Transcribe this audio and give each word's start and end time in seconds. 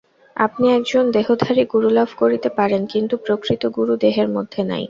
আপনি 0.35 0.65
একজন 0.77 1.03
দেহধারী 1.15 1.63
গুরু 1.73 1.89
লাভ 1.89 2.09
করিতে 2.21 2.49
পারেন, 2.57 2.81
কিন্তু 2.93 3.15
প্রকৃত 3.25 3.63
গুরু 3.77 3.93
দেহের 4.03 4.27
মধ্যে 4.35 4.61
নাই। 4.63 4.79